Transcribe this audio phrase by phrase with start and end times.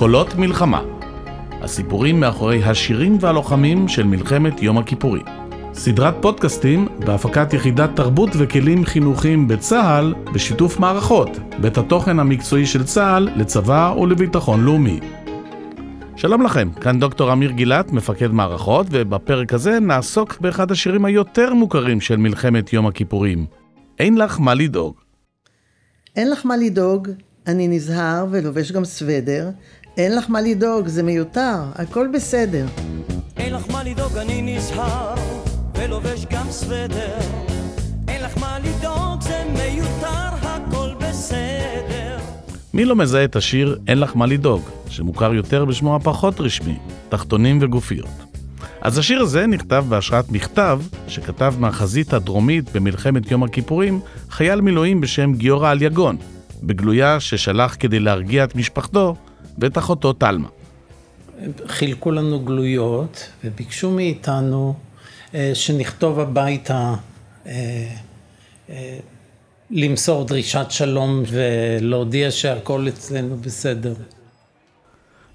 [0.00, 0.82] קולות מלחמה.
[1.62, 5.24] הסיפורים מאחורי השירים והלוחמים של מלחמת יום הכיפורים.
[5.74, 11.28] סדרת פודקאסטים בהפקת יחידת תרבות וכלים חינוכיים בצה"ל בשיתוף מערכות,
[11.60, 15.00] בית התוכן המקצועי של צה"ל לצבא ולביטחון לאומי.
[16.16, 22.00] שלום לכם, כאן דוקטור אמיר גילת, מפקד מערכות, ובפרק הזה נעסוק באחד השירים היותר מוכרים
[22.00, 23.46] של מלחמת יום הכיפורים.
[23.98, 24.94] אין לך מה לדאוג.
[26.16, 27.08] אין לך מה לדאוג,
[27.46, 29.50] אני נזהר ולובש גם סוודר.
[30.00, 32.66] אין לך מה לדאוג, זה מיותר, הכל בסדר.
[33.36, 35.14] אין לך מה לדאוג, אני נזהר
[35.78, 37.18] ולובש גם סוודר.
[38.08, 42.18] אין לך מה לדאוג, זה מיותר, הכל בסדר.
[42.74, 46.78] מי לא מזהה את השיר "אין לך מה לדאוג", שמוכר יותר בשמו הפחות רשמי,
[47.08, 48.24] תחתונים וגופיות.
[48.80, 55.34] אז השיר הזה נכתב בהשראת מכתב שכתב מהחזית הדרומית במלחמת יום הכיפורים חייל מילואים בשם
[55.34, 56.16] גיורא אליגון,
[56.62, 59.16] בגלויה ששלח כדי להרגיע את משפחתו
[59.60, 60.48] ואת אחותו תלמה.
[61.66, 64.74] חילקו לנו גלויות וביקשו מאיתנו
[65.34, 66.94] אה, שנכתוב הביתה
[67.46, 67.86] אה,
[68.70, 68.98] אה,
[69.70, 73.94] למסור דרישת שלום ולהודיע שהכל אצלנו בסדר.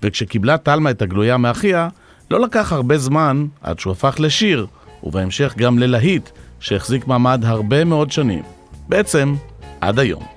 [0.03, 1.89] וכשקיבלה תלמה את הגלויה מאחיה,
[2.31, 4.67] לא לקח הרבה זמן עד שהוא הפך לשיר,
[5.03, 8.43] ובהמשך גם ללהיט, שהחזיק מעמד הרבה מאוד שנים.
[8.89, 9.35] בעצם,
[9.81, 10.34] עד היום.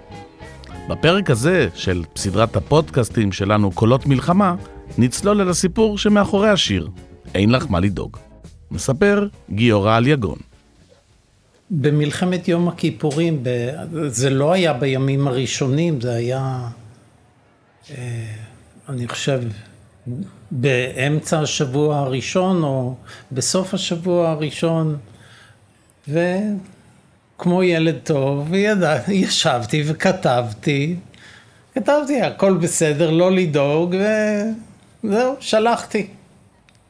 [0.89, 4.55] בפרק הזה של סדרת הפודקאסטים שלנו קולות מלחמה,
[4.99, 6.89] נצלול אל הסיפור שמאחורי השיר,
[7.35, 8.17] אין לך מה לדאוג.
[8.71, 10.39] מספר גיורא אליגון.
[11.71, 13.43] במלחמת יום הכיפורים.
[14.07, 16.69] זה לא היה בימים הראשונים, זה היה,
[17.91, 18.35] אה,
[18.89, 19.41] אני חושב,
[20.51, 22.95] באמצע השבוע הראשון או
[23.33, 24.97] בסוף השבוע הראשון,
[27.39, 30.97] וכמו ילד טוב, ידע, ישבתי וכתבתי,
[31.75, 33.97] כתבתי הכל בסדר, לא לדאוג,
[35.05, 36.07] וזהו, שלחתי.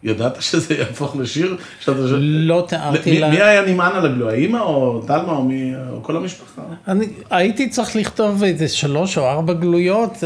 [0.02, 1.56] ידעת שזה יהפוך לשיר?
[1.80, 1.92] שאתה...
[2.20, 3.30] לא תיארתי לה...
[3.30, 4.34] מי היה נמען על הגלויה?
[4.34, 5.72] אימא או תלמה או, מי...
[5.90, 6.62] או כל המשפחה?
[6.88, 10.24] אני הייתי צריך לכתוב איזה שלוש או ארבע גלויות,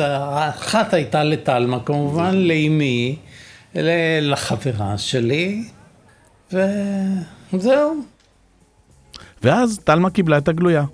[0.49, 3.17] אחת הייתה לטלמה כמובן, לאימי,
[4.21, 5.65] לחברה שלי,
[7.53, 8.13] וזהו.
[9.43, 10.85] ואז תלמה קיבלה את הגלויה.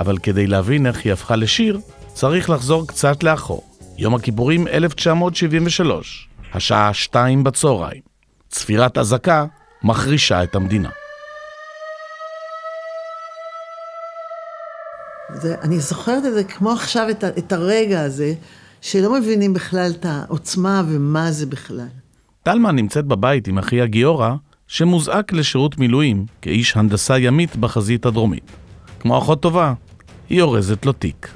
[0.00, 1.80] אבל כדי להבין איך היא הפכה לשיר,
[2.12, 3.64] צריך לחזור קצת לאחור.
[3.98, 8.00] יום הכיפורים 1973, השעה שתיים בצהריים.
[8.48, 9.46] צפירת אזעקה
[9.82, 10.88] מחרישה את המדינה.
[15.34, 18.34] זה, אני זוכרת את זה כמו עכשיו, את, את הרגע הזה,
[18.80, 21.88] שלא מבינים בכלל את העוצמה ומה זה בכלל.
[22.42, 24.34] טלמן נמצאת בבית עם אחיה גיורא,
[24.72, 28.42] שמוזעק לשירות מילואים כאיש הנדסה ימית בחזית הדרומית.
[29.00, 29.74] כמו אחות טובה,
[30.28, 31.28] היא אורזת לו תיק.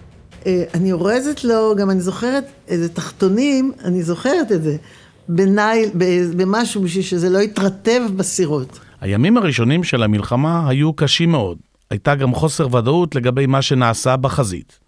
[0.46, 4.76] אה, אני אורזת לו, גם אני זוכרת איזה תחתונים, אני זוכרת את זה.
[5.28, 5.90] בנייל,
[6.36, 8.78] במשהו בשביל שזה לא יתרטב בסירות.
[9.00, 11.58] הימים הראשונים של המלחמה היו קשים מאוד.
[11.90, 14.78] הייתה גם חוסר ודאות לגבי מה שנעשה בחזית.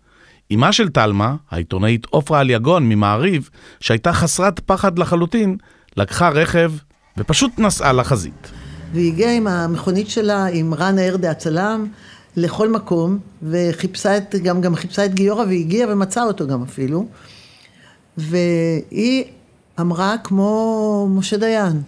[0.55, 3.51] אמה של תלמה, העיתונאית עופרה אליגון ממעריב,
[3.81, 5.57] שהייתה חסרת פחד לחלוטין,
[5.97, 6.73] לקחה רכב
[7.19, 8.51] ופשוט נסעה לחזית.
[8.93, 11.87] והיא הגיעה עם המכונית שלה, עם רן הארדה הצלם,
[12.37, 17.07] לכל מקום, וחיפשה את, גם, גם חיפשה את גיורא, והגיעה ומצאה אותו גם אפילו.
[18.17, 19.25] והיא
[19.81, 21.83] אמרה כמו משה דיין,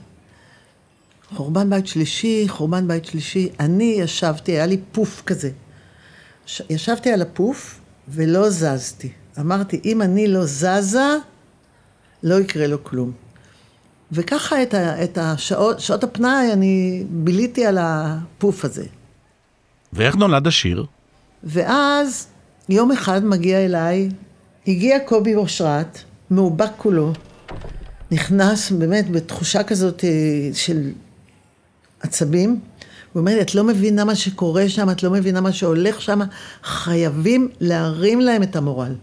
[1.34, 3.48] חורבן בית שלישי, חורבן בית שלישי.
[3.60, 5.50] אני ישבתי, היה לי פוף כזה.
[6.70, 9.10] ישבתי על הפוף ולא זזתי.
[9.40, 11.16] אמרתי, אם אני לא זזה,
[12.22, 13.12] לא יקרה לו כלום.
[14.12, 18.84] וככה את, ה, את השעות, שעות הפנאי, אני ביליתי על הפוף הזה.
[19.92, 20.86] ואיך נולד השיר?
[21.44, 22.26] ואז
[22.68, 24.08] יום אחד מגיע אליי,
[24.66, 25.98] הגיע קובי אושרת,
[26.30, 27.12] מאובק כולו,
[28.10, 30.10] נכנס באמת בתחושה כזאת אה,
[30.54, 30.90] של
[32.00, 32.60] עצבים.
[33.12, 36.20] הוא אומר לי, את לא מבינה מה שקורה שם, את לא מבינה מה שהולך שם,
[36.62, 38.94] חייבים להרים להם את המורל.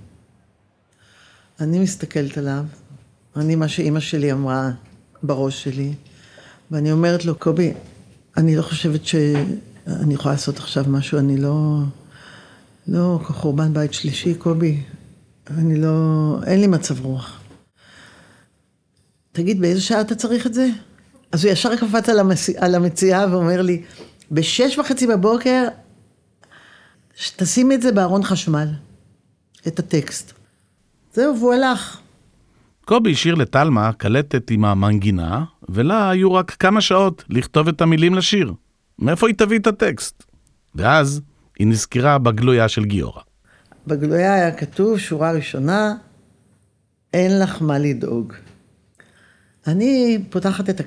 [1.60, 2.64] אני מסתכלת עליו,
[3.36, 4.72] אני מה שאימא שלי אמרה
[5.24, 5.94] בראש שלי,
[6.72, 7.74] ואני אומרת לו, קובי,
[8.38, 11.80] אני לא חושבת שאני יכולה לעשות עכשיו משהו, אני לא...
[12.88, 14.84] לא, חורבן בית שלישי, קובי,
[15.50, 16.36] אני לא...
[16.46, 17.40] אין לי מצב רוח.
[19.32, 20.70] תגיד, באיזה שעה אתה צריך את זה?
[21.32, 23.84] אז הוא ישר קפץ על, המציע, על המציאה ואומר לי,
[24.32, 25.64] בשש וחצי בבוקר,
[27.36, 28.68] תשים את זה בארון חשמל,
[29.68, 30.34] את הטקסט.
[31.14, 32.00] זהו, והוא הלך.
[32.88, 38.54] קובי השאיר לטלמה קלטת עם המנגינה, ולה היו רק כמה שעות לכתוב את המילים לשיר.
[39.00, 40.24] מאיפה היא תביא את הטקסט?
[40.76, 41.22] ואז
[41.60, 43.22] היא נזכרה בגלויה של גיורא.
[43.88, 45.96] בגלויה היה כתוב, שורה ראשונה,
[47.14, 48.34] אין לך מה לדאוג.
[49.68, 50.84] אני פותחת את ה...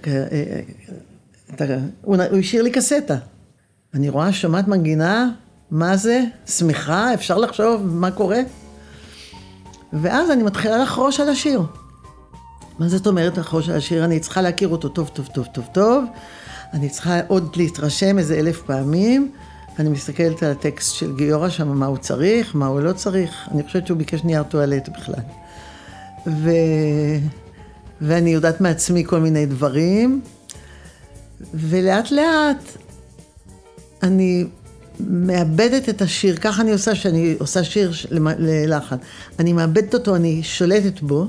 [1.54, 1.64] את ה...
[2.02, 3.16] הוא הוא השאיר לי קסטה.
[3.94, 5.30] אני רואה, שומעת מנגינה,
[5.70, 6.24] מה זה?
[6.46, 7.14] שמחה?
[7.14, 8.40] אפשר לחשוב מה קורה?
[9.92, 11.62] ואז אני מתחילה לחרוש על השיר.
[12.80, 14.04] מה זאת אומרת לחרוש על השיר?
[14.04, 16.04] אני צריכה להכיר אותו טוב, טוב, טוב, טוב, טוב.
[16.72, 19.32] אני צריכה עוד להתרשם איזה אלף פעמים.
[19.78, 23.48] אני מסתכלת על הטקסט של גיורא שם, מה הוא צריך, מה הוא לא צריך.
[23.50, 25.22] אני חושבת שהוא ביקש נייר טואלט בכלל.
[26.26, 26.50] ו...
[28.00, 30.20] ואני יודעת מעצמי כל מיני דברים.
[31.54, 32.64] ולאט לאט
[34.02, 34.44] אני
[35.00, 37.92] מאבדת את השיר, ככה אני עושה כשאני עושה שיר
[38.38, 38.96] ללחן.
[39.38, 41.26] אני מאבדת אותו, אני שולטת בו,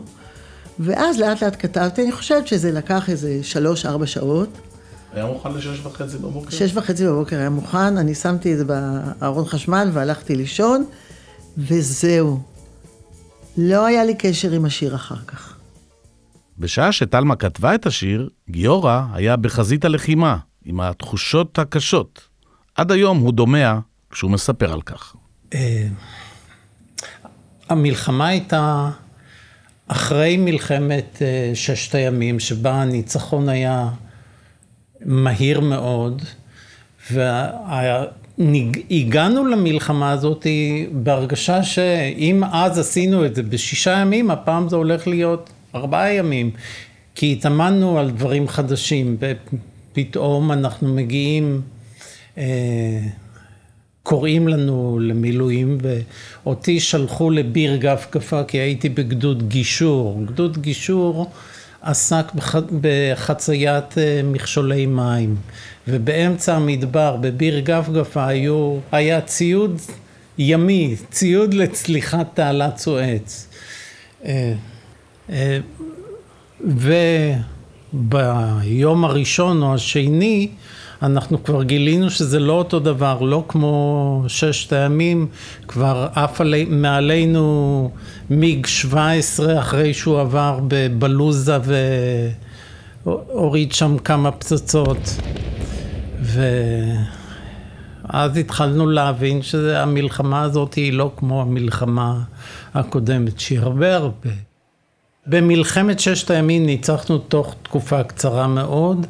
[0.83, 4.49] ואז לאט לאט כתבתי, אני חושבת שזה לקח איזה שלוש-ארבע שעות.
[5.13, 6.49] היה מוכן לשש וחצי בבוקר?
[6.49, 10.85] שש וחצי בבוקר היה מוכן, אני שמתי את זה בארון חשמל והלכתי לישון,
[11.57, 12.39] וזהו.
[13.57, 15.55] לא היה לי קשר עם השיר אחר כך.
[16.57, 22.21] בשעה שטלמה כתבה את השיר, גיורא היה בחזית הלחימה, עם התחושות הקשות.
[22.75, 23.79] עד היום הוא דומע
[24.11, 25.15] כשהוא מספר על כך.
[25.53, 25.87] אה,
[27.69, 28.89] המלחמה הייתה
[29.91, 33.89] אחרי מלחמת אה, ששת הימים, שבה הניצחון היה
[35.05, 36.21] מהיר מאוד,
[37.11, 40.47] והגענו למלחמה הזאת
[40.91, 46.51] בהרגשה שאם אז עשינו את זה בשישה ימים, הפעם זה הולך להיות ארבעה ימים,
[47.15, 51.61] כי התאמנו על דברים חדשים, ופתאום אנחנו מגיעים,
[52.37, 52.43] אה,
[54.03, 60.23] קוראים לנו למילואים, ואותי שלחו לביר גפגפה, כי הייתי בגדוד גישור.
[60.25, 61.31] גדוד גישור
[61.81, 62.55] עסק בח...
[62.81, 65.35] בחציית אה, מכשולי מים,
[65.87, 69.81] ובאמצע המדבר, בביר גפגפה, היו, היה ציוד
[70.37, 73.47] ימי, ציוד לצליחת תעלת סואץ.
[74.25, 74.53] אה,
[75.29, 75.59] אה,
[77.93, 80.47] וביום הראשון או השני,
[81.03, 85.27] אנחנו כבר גילינו שזה לא אותו דבר, לא כמו ששת הימים,
[85.67, 87.91] כבר עף עלי, מעלינו
[88.29, 91.57] מיג 17 אחרי שהוא עבר בבלוזה
[93.05, 94.97] והוריד שם כמה פצצות.
[96.21, 96.37] ואז
[98.37, 102.21] התחלנו להבין שהמלחמה הזאת היא לא כמו המלחמה
[102.73, 104.29] הקודמת, שהיא הרבה הרבה.
[105.27, 109.07] במלחמת ששת הימים ניצחנו תוך תקופה קצרה מאוד.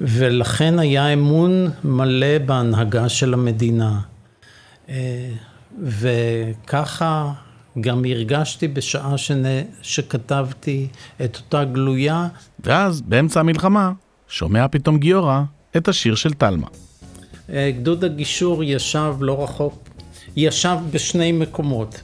[0.00, 4.00] ולכן היה אמון מלא בהנהגה של המדינה.
[4.88, 5.30] אה,
[5.82, 7.32] וככה
[7.80, 9.42] גם הרגשתי בשעה שנ...
[9.82, 10.88] שכתבתי
[11.24, 12.28] את אותה גלויה.
[12.64, 13.92] ואז, באמצע המלחמה,
[14.28, 15.42] שומע פתאום גיורא
[15.76, 16.66] את השיר של תלמה.
[17.50, 19.88] אה, גדוד הגישור ישב לא רחוק,
[20.36, 22.00] ישב בשני מקומות.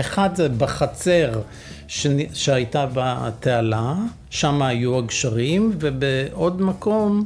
[0.00, 1.40] אחד זה בחצר
[1.88, 2.06] ש...
[2.32, 3.94] שהייתה בתעלה,
[4.30, 7.24] שם היו הגשרים, ובעוד מקום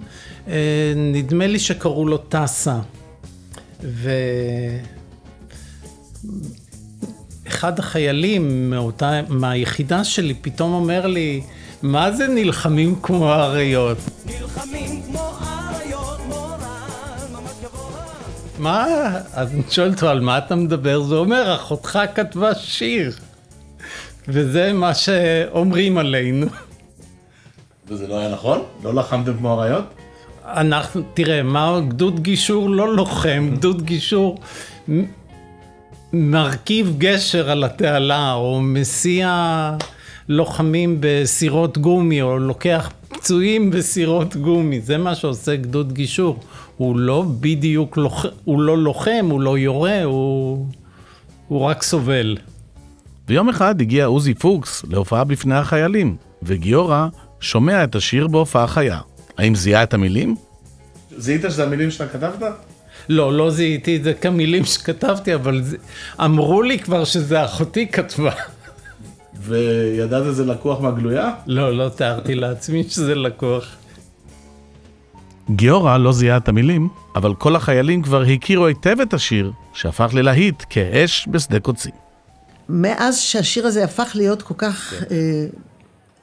[0.48, 2.78] אה, נדמה לי שקראו לו טסה.
[7.46, 11.40] ואחד החיילים מאותה, מהיחידה שלי פתאום אומר לי,
[11.82, 13.98] מה זה נלחמים כמו האריות?
[14.26, 14.77] נלחמים
[18.58, 18.86] מה?
[19.32, 21.02] אז אני שואל אותו, על מה אתה מדבר?
[21.02, 23.12] זה אומר, אחותך כתבה שיר.
[24.28, 26.46] וזה מה שאומרים עלינו.
[27.88, 28.62] וזה לא היה נכון?
[28.82, 29.84] לא לחמתם כמו אריות?
[30.44, 34.38] אנחנו, תראה, מה גדוד גישור לא לוחם, גדוד גישור
[36.12, 39.70] מרכיב גשר על התעלה, או מסיע
[40.28, 46.40] לוחמים בסירות גומי, או לוקח פצועים בסירות גומי, זה מה שעושה גדוד גישור.
[46.76, 48.26] הוא לא בדיוק, לוח...
[48.44, 50.66] הוא לא לוחם, הוא לא יורה, הוא,
[51.48, 52.36] הוא רק סובל.
[53.28, 57.06] ויום אחד הגיע עוזי פוקס להופעה בפני החיילים, וגיורא
[57.40, 59.00] שומע את השיר בהופעה חיה.
[59.38, 60.36] האם זיהה את המילים?
[61.16, 62.52] זיהית שזה המילים שאתה כתבת?
[63.08, 65.76] לא, לא זיהיתי את זה כמילים שכתבתי, אבל זה...
[66.24, 68.32] אמרו לי כבר שזה אחותי כתבה.
[69.48, 71.30] וידעת זה לקוח מהגלויה?
[71.46, 73.76] לא, לא תיארתי לעצמי שזה לקוח.
[75.50, 80.62] גיורא לא זיהה את המילים, אבל כל החיילים כבר הכירו היטב את השיר, שהפך ללהיט
[80.70, 81.92] כאש בשדה קוצים.
[82.68, 85.06] מאז שהשיר הזה הפך להיות כל כך כן.
[85.10, 85.46] אה,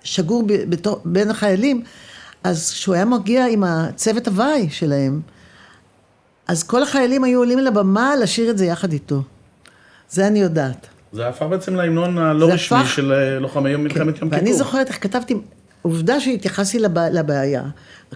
[0.04, 1.84] שגור ב, בתור, בין החיילים,
[2.44, 5.22] אז כשהוא היה מגיע עם הצוות הוואי שלהם,
[6.48, 9.22] אז כל החיילים היו עולים לבמה לשיר את זה יחד איתו.
[10.10, 10.88] זה אני יודעת.
[11.16, 12.90] זה הפך בעצם להמנון הלא רשמי הפך...
[12.90, 14.06] של אה, לוחמי יום מלחמת כן.
[14.06, 14.30] יום כיפור.
[14.32, 15.36] ואני זוכרת איך כתבתי,
[15.82, 17.10] עובדה שהתייחסתי לבע...
[17.10, 17.64] לבעיה,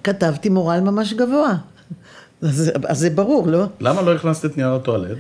[0.04, 1.56] כתבתי מורל ממש גבוה.
[2.42, 3.66] אז, אז זה ברור, לא?
[3.80, 5.18] למה לא הכנסת את נייר הטואלט?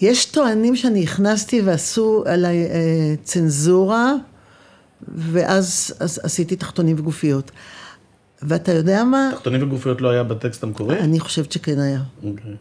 [0.00, 4.12] יש טוענים שאני הכנסתי ועשו עליי אה, צנזורה,
[5.08, 7.50] ואז אז עשיתי תחתונים וגופיות.
[8.42, 9.30] ואתה יודע מה?
[9.34, 10.98] תחתונים וגופיות לא היה בטקסט המקורי?
[10.98, 12.00] אני חושבת שכן היה.
[12.24, 12.56] אוקיי.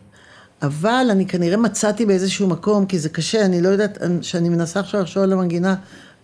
[0.61, 5.01] אבל אני כנראה מצאתי באיזשהו מקום, כי זה קשה, אני לא יודעת, כשאני מנסה עכשיו
[5.01, 5.75] לחשוב על המנגינה,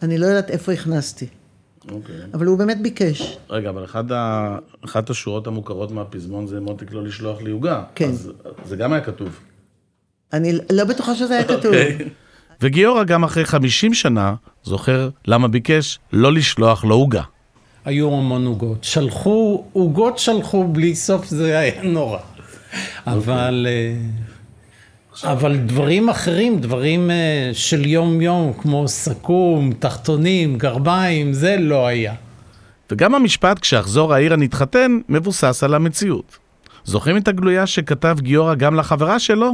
[0.02, 1.28] אני לא יודעת איפה הכנסתי.
[1.92, 2.16] אוקיי.
[2.34, 3.38] אבל הוא באמת ביקש.
[3.50, 4.58] רגע, אבל אחד ה...
[4.86, 7.84] אחת השורות המוכרות מהפזמון זה מותק לא לשלוח לי עוגה.
[7.96, 8.10] כן.
[8.10, 8.32] אז
[8.66, 9.40] זה גם היה כתוב.
[10.34, 11.66] אני לא בטוחה שזה היה כתוב.
[11.66, 11.98] אוקיי.
[12.62, 17.22] וגיורא גם אחרי 50 שנה זוכר למה ביקש לא לשלוח לו עוגה.
[17.86, 18.84] היו המון עוגות.
[18.84, 22.20] שלחו, עוגות שלחו בלי סוף, זה היה נורא.
[23.08, 31.88] אבל, אה, אבל דברים אחרים, דברים אה, של יום-יום, כמו סכו"ם, תחתונים, גרביים, זה לא
[31.88, 32.13] היה.
[32.92, 36.38] וגם המשפט כשאחזור העיר הנתחתן מבוסס על המציאות.
[36.84, 39.51] זוכרים את הגלויה שכתב גיורא גם לחברה שלו?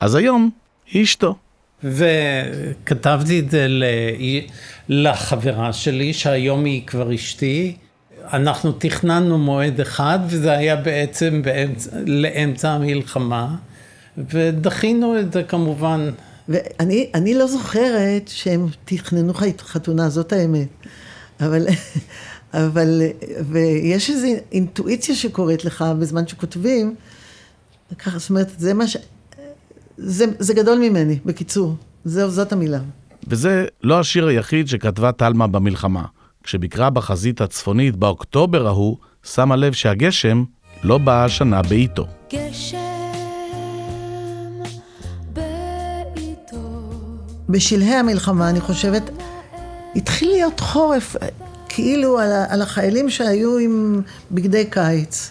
[0.00, 0.50] אז היום
[0.90, 1.36] היא אשתו.
[1.84, 3.66] וכתבתי את זה
[4.88, 7.76] לחברה שלי, שהיום היא כבר אשתי.
[8.32, 13.54] אנחנו תכננו מועד אחד, וזה היה בעצם באמצע, לאמצע המלחמה,
[14.18, 16.10] ודחינו את זה כמובן.
[16.48, 20.68] ואני אני לא זוכרת שהם תכננו חתונה, זאת האמת.
[21.40, 21.66] אבל,
[22.54, 23.02] אבל,
[23.50, 26.94] ויש איזו אינטואיציה שקורית לך בזמן שכותבים,
[27.98, 28.96] ככה, זאת אומרת, זה מה ש...
[29.96, 31.74] זה, זה גדול ממני, בקיצור.
[32.04, 32.80] זהו, זאת המילה.
[33.28, 36.04] וזה לא השיר היחיד שכתבה תלמה במלחמה.
[36.44, 40.44] כשביקרה בחזית הצפונית באוקטובר ההוא, שמה לב שהגשם
[40.82, 42.06] לא בא השנה בעיתו.
[42.32, 42.78] גשם
[45.32, 46.90] בעיתו
[47.48, 49.02] בשלהי המלחמה, אני חושבת,
[49.96, 51.16] התחיל להיות חורף,
[51.68, 55.30] כאילו על, על החיילים שהיו עם בגדי קיץ.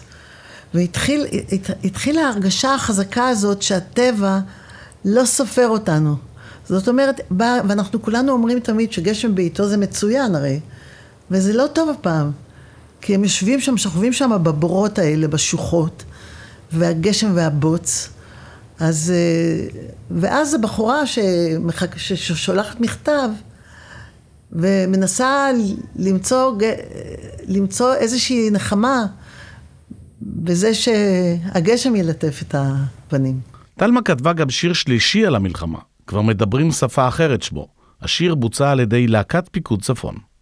[0.74, 4.38] והתחיל, הת, התחילה ההרגשה החזקה הזאת שהטבע
[5.04, 6.16] לא סופר אותנו.
[6.68, 10.60] זאת אומרת, בא, ואנחנו כולנו אומרים תמיד שגשם בעיתו זה מצוין הרי,
[11.30, 12.30] וזה לא טוב הפעם.
[13.00, 16.04] כי הם יושבים שם, שוכבים שם בבורות האלה, בשוחות,
[16.72, 18.08] והגשם והבוץ.
[18.78, 23.28] אז, אה, ואז הבחורה שמחק, ששולחת מכתב
[24.52, 25.50] ומנסה
[25.96, 26.52] למצוא,
[27.46, 29.06] למצוא איזושהי נחמה
[30.22, 33.40] בזה שהגשם ילטף את הפנים.
[33.76, 37.68] תלמה כתבה גם שיר שלישי על המלחמה, כבר מדברים שפה אחרת שמו.
[38.02, 40.33] השיר בוצע על ידי להקת פיקוד צפון.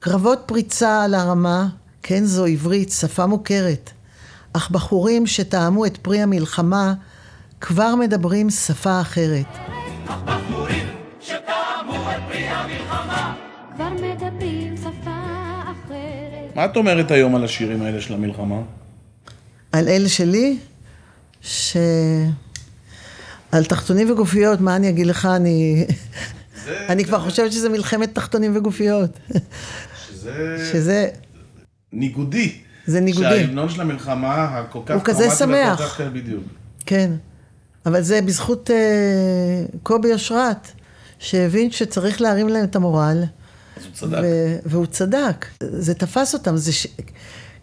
[0.00, 1.66] קרבות פריצה על הרמה,
[2.02, 3.90] כן זו עברית, שפה מוכרת.
[4.52, 6.94] אך בחורים שטעמו את פרי המלחמה,
[7.60, 9.46] כבר מדברים שפה אחרת.
[10.06, 10.86] כבר מדברים
[11.20, 11.50] שפה
[15.62, 18.60] אחרת מה את אומרת היום על השירים האלה של המלחמה?
[19.72, 20.58] על אלה שלי,
[21.42, 21.76] ש...
[23.52, 25.86] על תחתונים וגופיות, מה אני אגיד לך, אני...
[26.88, 29.10] אני כבר חושבת שזה מלחמת תחתונים וגופיות.
[30.20, 31.08] שזה שזה...
[31.92, 32.52] ניגודי.
[32.86, 33.28] זה ניגודי.
[33.28, 35.94] שההמנון של המלחמה הכל כך הוא כזה דרמטי והכל שמח.
[35.94, 36.44] כך- בדיוק.
[36.86, 37.10] כן.
[37.86, 38.76] אבל זה בזכות אה,
[39.82, 40.68] קובי אושרת,
[41.18, 43.22] שהבין שצריך להרים להם את המורל.
[43.76, 44.18] אז הוא צדק.
[44.22, 45.46] ו- והוא צדק.
[45.62, 46.86] זה תפס אותם, זה ש...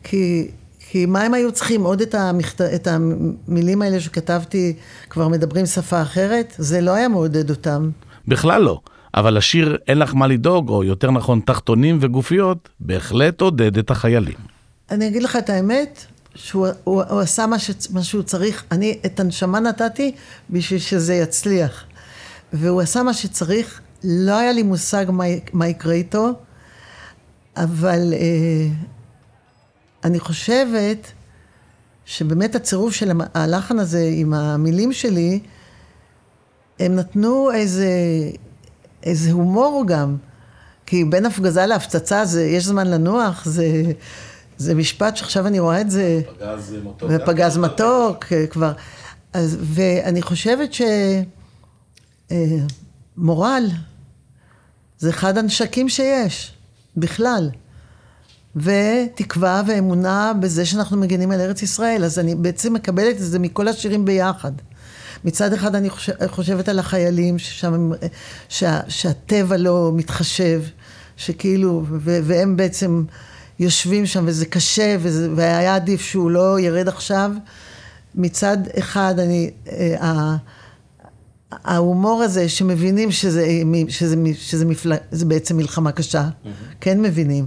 [0.04, 1.84] כי, כי מה הם היו צריכים?
[1.84, 2.62] עוד את, המכת...
[2.62, 4.74] את המילים האלה שכתבתי,
[5.10, 6.54] כבר מדברים שפה אחרת?
[6.58, 7.90] זה לא היה מעודד אותם.
[8.28, 8.80] בכלל לא.
[9.14, 14.38] אבל השיר "אין לך מה לדאוג", או יותר נכון תחתונים וגופיות, בהחלט עודד את החיילים.
[14.92, 18.64] אני אגיד לך את האמת, שהוא הוא, הוא עשה מה, ש, מה שהוא צריך.
[18.72, 20.12] אני את הנשמה נתתי
[20.50, 21.84] בשביל שזה יצליח.
[22.54, 25.24] והוא עשה מה שצריך, לא היה לי מושג מה,
[25.54, 26.30] מה יקרה איתו,
[27.58, 28.68] אבל אה,
[30.04, 31.12] אני חושבת
[32.06, 35.40] שבאמת הצירוף של הלחן הזה עם המילים שלי,
[36.80, 37.90] הם נתנו איזה,
[39.08, 40.18] איזה הומור גם.
[40.86, 43.84] כי בין הפגזה להפצצה זה, יש זמן לנוח, זה,
[44.58, 47.10] זה משפט שעכשיו אני רואה את זה, פגז מתוק.
[47.10, 48.72] ופגז מתוק אה, כבר.
[49.34, 50.70] אז, ואני חושבת
[53.18, 53.68] שמורל
[55.00, 56.54] זה אחד הנשקים שיש,
[56.98, 57.50] בכלל.
[58.56, 62.04] ותקווה ואמונה בזה שאנחנו מגינים על ארץ ישראל.
[62.04, 64.52] אז אני בעצם מקבלת את זה מכל השירים ביחד.
[65.26, 67.92] מצד אחד אני חושב, חושבת על החיילים, ששם,
[68.50, 70.62] שה, שהטבע לא מתחשב,
[71.18, 73.04] שכאילו, ו, והם בעצם
[73.60, 77.32] יושבים שם וזה קשה, וזה, והיה עדיף שהוא לא ירד עכשיו.
[78.16, 80.36] מצד אחד, אני, אה,
[81.52, 83.48] ההומור הזה שמבינים שזה,
[83.88, 84.94] שזה, שזה מפל...
[85.12, 86.30] זה בעצם מלחמה קשה,
[86.82, 87.46] כן מבינים,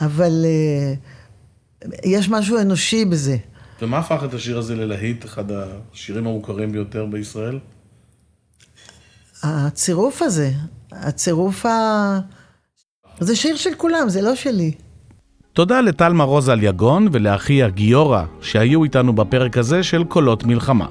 [0.00, 0.94] אבל אה,
[2.04, 3.36] יש משהו אנושי בזה.
[3.82, 7.58] ומה הפך את השיר הזה ללהיט, אחד השירים המוכרים ביותר בישראל?
[9.42, 10.50] הצירוף הזה,
[10.92, 12.18] הצירוף ה...
[13.20, 14.72] זה שיר של כולם, זה לא שלי.
[15.52, 20.86] תודה לטלמה רוז אליגון ולאחיה גיורא שהיו איתנו בפרק הזה של קולות מלחמה.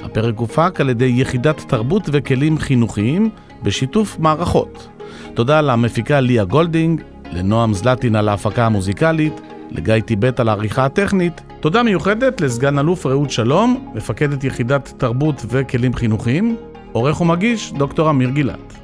[0.00, 3.30] הפרק הופק על ידי יחידת תרבות וכלים חינוכיים
[3.62, 4.88] בשיתוף מערכות.
[5.34, 11.40] תודה למפיקה ליה גולדינג, לנועם זלטין על ההפקה המוזיקלית, לגיא טיבט על העריכה הטכנית.
[11.60, 16.56] תודה מיוחדת לסגן אלוף רעות שלום, מפקדת יחידת תרבות וכלים חינוכיים,
[16.92, 18.74] עורך ומגיש דוקטור אמיר גילת.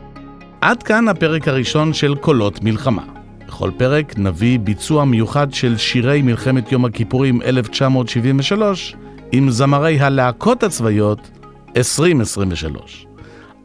[0.61, 3.02] עד כאן הפרק הראשון של קולות מלחמה.
[3.47, 8.97] בכל פרק נביא ביצוע מיוחד של שירי מלחמת יום הכיפורים 1973
[9.33, 11.30] עם זמרי הלהקות הצבאיות
[11.76, 13.06] 2023.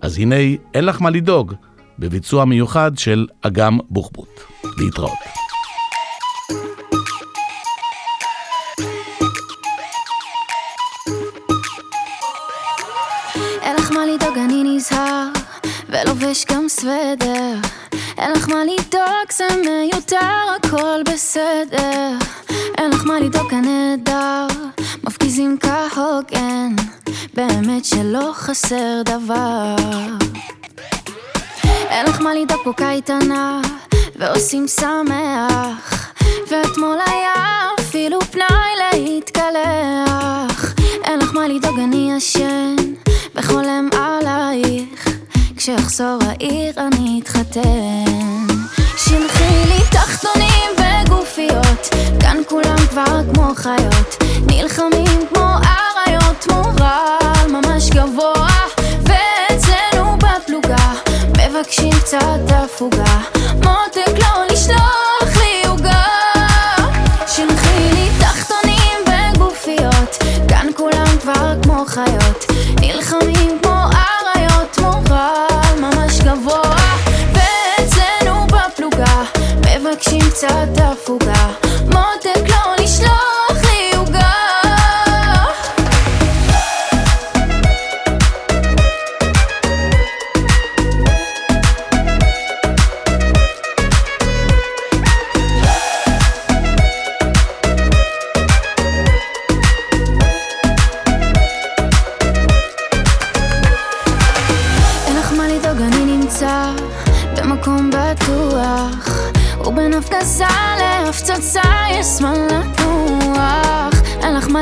[0.02, 0.36] אז הנה,
[0.74, 1.54] אין לך מה לדאוג,
[2.00, 4.40] בביצוע מיוחד של אגם בוחבוט.
[4.78, 5.51] להתראות.
[16.82, 17.56] סוודר.
[18.18, 22.18] אין לך מה לדאוג, זה מיותר, הכל בסדר.
[22.78, 24.48] אין לך מה לדאוג, הנהדר,
[25.04, 26.76] מפגיזים כהוגן,
[27.34, 29.76] באמת שלא חסר דבר.
[31.90, 33.62] אין לך מה לדאוג פה קייטנה,
[34.16, 36.12] ועושים שמח.
[36.50, 40.76] ואתמול היה אפילו פנאי להתקלח.
[41.04, 42.76] אין לך מה לדאוג, אני ישן,
[43.36, 43.91] וחולם.
[45.64, 48.48] כשיחזור העיר אני אתחתן.
[48.98, 51.90] שלחי לי תחתונים וגופיות,
[52.20, 54.24] כאן כולם כבר כמו חיות.
[54.48, 58.48] נלחמים כמו אריות, מורל ממש גבוה.
[59.04, 60.94] ואצלנו בפלוגה,
[61.30, 63.20] מבקשים קצת הפוגה.
[63.56, 66.04] מותק לא לשלוח לי עוגה.
[67.28, 72.51] שלחי לי תחתונים וגופיות, כאן כולם כבר כמו חיות.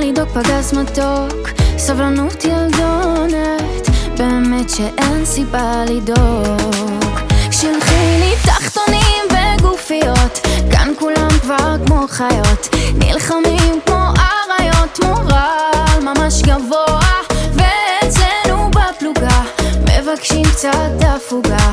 [0.02, 7.20] אין לך מה לדאוג, פגז מתוק סבלנות ילדונת באמת שאין סיבה לדאוג.
[7.52, 12.76] שלחי לי תחתונים וגופיות כאן כולם כבר כמו חיות.
[12.96, 17.12] נלחמים כמו אריות מורל ממש גבוה
[17.54, 19.42] ואצלנו בפלוגה
[19.84, 21.72] מבקשים קצת הפוגה